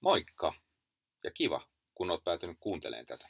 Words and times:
Moikka 0.00 0.54
ja 1.24 1.30
kiva, 1.30 1.60
kun 1.94 2.10
olet 2.10 2.24
päätynyt 2.24 2.56
kuuntelemaan 2.60 3.06
tätä. 3.06 3.28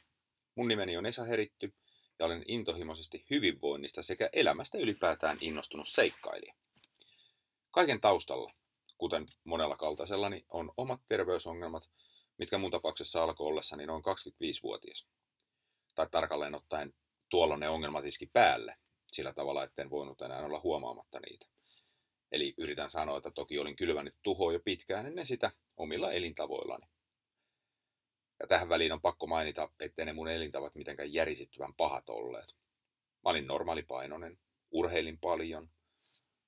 Mun 0.54 0.68
nimeni 0.68 0.96
on 0.96 1.06
Esa 1.06 1.24
Heritty 1.24 1.74
ja 2.18 2.26
olen 2.26 2.44
intohimoisesti 2.48 3.26
hyvinvoinnista 3.30 4.02
sekä 4.02 4.30
elämästä 4.32 4.78
ylipäätään 4.78 5.38
innostunut 5.40 5.88
seikkailija. 5.88 6.54
Kaiken 7.70 8.00
taustalla, 8.00 8.52
kuten 8.98 9.26
monella 9.44 9.76
kaltaisellani, 9.76 10.44
on 10.48 10.72
omat 10.76 11.00
terveysongelmat, 11.06 11.90
mitkä 12.38 12.58
mun 12.58 12.70
tapauksessa 12.70 13.22
alkoi 13.22 13.46
ollessani 13.46 13.86
noin 13.86 14.02
25-vuotias. 14.04 15.06
Tai 15.94 16.06
tarkalleen 16.10 16.54
ottaen 16.54 16.94
tuolla 17.28 17.56
ne 17.56 17.68
ongelmat 17.68 18.04
iski 18.04 18.26
päälle, 18.26 18.76
sillä 19.06 19.32
tavalla, 19.32 19.64
etten 19.64 19.90
voinut 19.90 20.22
enää 20.22 20.44
olla 20.44 20.60
huomaamatta 20.60 21.20
niitä. 21.20 21.46
Eli 22.32 22.54
yritän 22.56 22.90
sanoa, 22.90 23.16
että 23.16 23.30
toki 23.30 23.58
olin 23.58 23.76
kylvänyt 23.76 24.14
tuhoa 24.22 24.52
jo 24.52 24.60
pitkään 24.60 25.06
ennen 25.06 25.26
sitä 25.26 25.50
omilla 25.76 26.12
elintavoillani. 26.12 26.86
Ja 28.40 28.46
tähän 28.46 28.68
väliin 28.68 28.92
on 28.92 29.00
pakko 29.00 29.26
mainita, 29.26 29.68
ettei 29.80 30.04
ne 30.06 30.12
mun 30.12 30.28
elintavat 30.28 30.74
mitenkään 30.74 31.12
järisittyvän 31.12 31.74
pahat 31.74 32.08
olleet. 32.08 32.54
Mä 33.24 33.30
olin 33.30 33.46
normaalipainoinen, 33.46 34.38
urheilin 34.70 35.18
paljon, 35.18 35.70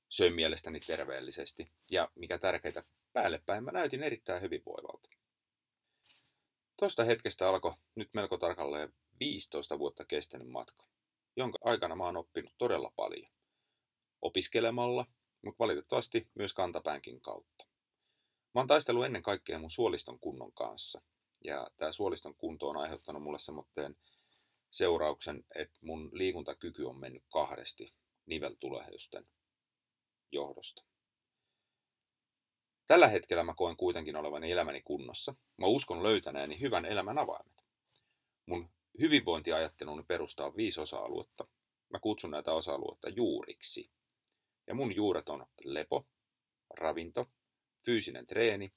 söin 0.08 0.34
mielestäni 0.34 0.80
terveellisesti 0.80 1.72
ja 1.90 2.10
mikä 2.14 2.38
tärkeintä, 2.38 2.84
päällepäin 3.12 3.64
mä 3.64 3.70
näytin 3.70 4.02
erittäin 4.02 4.42
hyvinvoivalta. 4.42 5.08
Tuosta 6.76 7.04
hetkestä 7.04 7.48
alkoi 7.48 7.74
nyt 7.94 8.08
melko 8.12 8.38
tarkalleen 8.38 8.92
15 9.20 9.78
vuotta 9.78 10.04
kestänyt 10.04 10.48
matka, 10.48 10.86
jonka 11.36 11.58
aikana 11.64 11.96
mä 11.96 12.04
oon 12.04 12.16
oppinut 12.16 12.52
todella 12.58 12.92
paljon. 12.96 13.32
Opiskelemalla, 14.22 15.06
mutta 15.42 15.58
valitettavasti 15.58 16.28
myös 16.34 16.54
kantapäänkin 16.54 17.20
kautta. 17.20 17.66
Mä 18.54 18.60
oon 18.60 18.66
taistellut 18.66 19.04
ennen 19.04 19.22
kaikkea 19.22 19.58
mun 19.58 19.70
suoliston 19.70 20.18
kunnon 20.20 20.52
kanssa. 20.52 21.02
Ja 21.44 21.70
tämä 21.76 21.92
suoliston 21.92 22.34
kunto 22.34 22.68
on 22.68 22.76
aiheuttanut 22.76 23.22
mulle 23.22 23.38
semmoitteen 23.38 23.96
seurauksen, 24.70 25.44
että 25.54 25.78
mun 25.82 26.10
liikuntakyky 26.12 26.84
on 26.84 27.00
mennyt 27.00 27.24
kahdesti 27.32 27.94
niveltulehdusten 28.26 29.26
johdosta. 30.32 30.84
Tällä 32.86 33.08
hetkellä 33.08 33.42
mä 33.42 33.54
koen 33.54 33.76
kuitenkin 33.76 34.16
olevani 34.16 34.50
elämäni 34.50 34.82
kunnossa. 34.82 35.34
Mä 35.56 35.66
uskon 35.66 36.02
löytäneeni 36.02 36.60
hyvän 36.60 36.84
elämän 36.84 37.18
avaimet. 37.18 37.64
Mun 38.46 38.70
hyvinvointiajatteluni 39.00 40.02
perustaa 40.02 40.56
viisi 40.56 40.80
osa-aluetta. 40.80 41.48
Mä 41.88 41.98
kutsun 41.98 42.30
näitä 42.30 42.52
osa-aluetta 42.52 43.08
juuriksi. 43.08 43.90
Ja 44.70 44.74
mun 44.74 44.96
juuret 44.96 45.28
on 45.28 45.46
lepo, 45.64 46.06
ravinto, 46.74 47.30
fyysinen 47.84 48.26
treeni, 48.26 48.72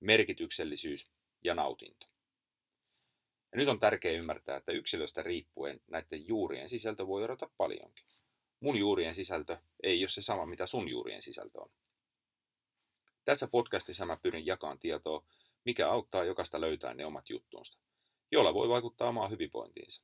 merkityksellisyys 0.00 1.10
ja 1.44 1.54
nautinto. 1.54 2.06
Ja 3.52 3.56
nyt 3.58 3.68
on 3.68 3.80
tärkeää 3.80 4.14
ymmärtää, 4.14 4.56
että 4.56 4.72
yksilöstä 4.72 5.22
riippuen 5.22 5.80
näiden 5.86 6.28
juurien 6.28 6.68
sisältö 6.68 7.06
voi 7.06 7.24
erota 7.24 7.50
paljonkin. 7.56 8.06
Mun 8.60 8.76
juurien 8.76 9.14
sisältö 9.14 9.58
ei 9.82 10.02
ole 10.02 10.08
se 10.08 10.22
sama, 10.22 10.46
mitä 10.46 10.66
sun 10.66 10.88
juurien 10.88 11.22
sisältö 11.22 11.60
on. 11.60 11.70
Tässä 13.24 13.46
podcastissa 13.46 14.06
mä 14.06 14.16
pyrin 14.16 14.46
jakamaan 14.46 14.78
tietoa, 14.78 15.24
mikä 15.64 15.90
auttaa 15.90 16.24
jokaista 16.24 16.60
löytää 16.60 16.94
ne 16.94 17.06
omat 17.06 17.30
juttuunsa, 17.30 17.78
jolla 18.30 18.54
voi 18.54 18.68
vaikuttaa 18.68 19.08
omaan 19.08 19.30
hyvinvointiinsa. 19.30 20.02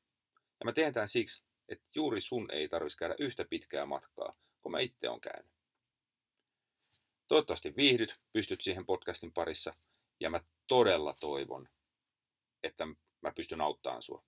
Ja 0.61 0.65
mä 0.65 0.73
teen 0.73 0.93
tämän 0.93 1.09
siksi, 1.09 1.45
että 1.69 1.87
juuri 1.95 2.21
sun 2.21 2.51
ei 2.51 2.69
tarvitsisi 2.69 2.99
käydä 2.99 3.15
yhtä 3.19 3.45
pitkää 3.45 3.87
matkaa, 3.87 4.35
kun 4.65 4.73
mä 4.73 4.79
itse 4.81 5.09
on 5.09 5.21
käynyt. 5.21 5.53
Toivottavasti 7.29 7.77
viihdyt, 7.77 8.21
pystyt 8.33 8.61
siihen 8.61 8.87
podcastin 8.87 9.33
parissa 9.33 9.75
ja 10.21 10.31
mä 10.31 10.41
todella 10.67 11.15
toivon, 11.21 11.69
että 12.63 12.87
mä 13.21 13.33
pystyn 13.37 13.61
auttamaan 13.61 14.03
sua. 14.03 14.25